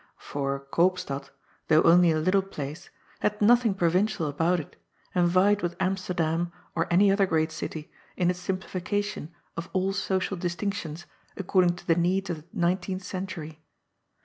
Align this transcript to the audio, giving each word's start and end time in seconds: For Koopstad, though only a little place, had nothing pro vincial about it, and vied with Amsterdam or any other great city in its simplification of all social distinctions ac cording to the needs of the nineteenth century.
For 0.17 0.59
Koopstad, 0.71 1.29
though 1.67 1.83
only 1.83 2.09
a 2.09 2.17
little 2.17 2.41
place, 2.41 2.89
had 3.19 3.39
nothing 3.39 3.75
pro 3.75 3.91
vincial 3.91 4.27
about 4.27 4.59
it, 4.59 4.75
and 5.13 5.27
vied 5.27 5.61
with 5.61 5.75
Amsterdam 5.79 6.51
or 6.73 6.87
any 6.91 7.11
other 7.11 7.27
great 7.27 7.51
city 7.51 7.91
in 8.17 8.31
its 8.31 8.39
simplification 8.39 9.31
of 9.55 9.69
all 9.73 9.93
social 9.93 10.37
distinctions 10.37 11.05
ac 11.37 11.43
cording 11.45 11.75
to 11.75 11.85
the 11.85 11.93
needs 11.93 12.31
of 12.31 12.37
the 12.37 12.47
nineteenth 12.51 13.03
century. 13.03 13.61